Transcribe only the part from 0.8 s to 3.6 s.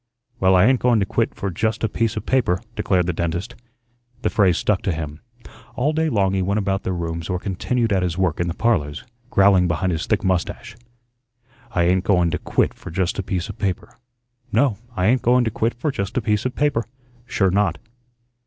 to quit for just a piece of paper," declared the dentist.